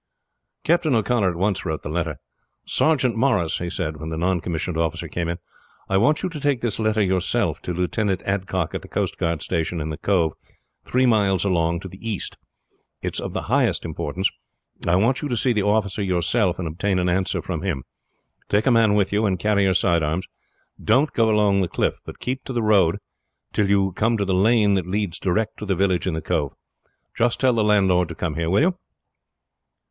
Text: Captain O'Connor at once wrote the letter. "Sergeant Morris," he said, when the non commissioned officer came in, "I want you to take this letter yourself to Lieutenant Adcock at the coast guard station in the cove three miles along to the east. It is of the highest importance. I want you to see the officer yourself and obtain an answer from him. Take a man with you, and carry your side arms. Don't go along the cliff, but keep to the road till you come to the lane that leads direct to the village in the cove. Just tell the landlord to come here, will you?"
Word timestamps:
Captain 0.63 0.95
O'Connor 0.95 1.29
at 1.29 1.35
once 1.35 1.63
wrote 1.63 1.83
the 1.83 1.87
letter. 1.87 2.17
"Sergeant 2.65 3.15
Morris," 3.15 3.59
he 3.59 3.69
said, 3.69 3.97
when 3.97 4.09
the 4.09 4.17
non 4.17 4.41
commissioned 4.41 4.75
officer 4.75 5.07
came 5.07 5.27
in, 5.29 5.37
"I 5.87 5.97
want 5.97 6.23
you 6.23 6.29
to 6.29 6.39
take 6.39 6.61
this 6.61 6.79
letter 6.79 7.03
yourself 7.03 7.61
to 7.61 7.71
Lieutenant 7.71 8.23
Adcock 8.23 8.73
at 8.73 8.81
the 8.81 8.87
coast 8.87 9.19
guard 9.19 9.43
station 9.43 9.79
in 9.79 9.91
the 9.91 9.99
cove 9.99 10.33
three 10.85 11.05
miles 11.05 11.43
along 11.45 11.81
to 11.81 11.87
the 11.87 11.99
east. 12.01 12.35
It 13.03 13.13
is 13.17 13.19
of 13.19 13.33
the 13.33 13.43
highest 13.43 13.85
importance. 13.85 14.27
I 14.87 14.95
want 14.95 15.21
you 15.21 15.29
to 15.29 15.37
see 15.37 15.53
the 15.53 15.61
officer 15.61 16.01
yourself 16.01 16.57
and 16.57 16.67
obtain 16.67 16.97
an 16.97 17.07
answer 17.07 17.39
from 17.39 17.61
him. 17.61 17.83
Take 18.49 18.65
a 18.65 18.71
man 18.71 18.95
with 18.95 19.13
you, 19.13 19.27
and 19.27 19.37
carry 19.37 19.65
your 19.65 19.75
side 19.75 20.01
arms. 20.01 20.25
Don't 20.83 21.13
go 21.13 21.29
along 21.29 21.61
the 21.61 21.67
cliff, 21.67 21.99
but 22.03 22.17
keep 22.19 22.43
to 22.45 22.53
the 22.53 22.63
road 22.63 22.97
till 23.53 23.69
you 23.69 23.91
come 23.91 24.17
to 24.17 24.25
the 24.25 24.33
lane 24.33 24.73
that 24.73 24.87
leads 24.87 25.19
direct 25.19 25.57
to 25.57 25.65
the 25.67 25.75
village 25.75 26.07
in 26.07 26.15
the 26.15 26.23
cove. 26.23 26.53
Just 27.13 27.39
tell 27.39 27.53
the 27.53 27.63
landlord 27.63 28.07
to 28.07 28.15
come 28.15 28.33
here, 28.33 28.49
will 28.49 28.61
you?" 28.61 28.75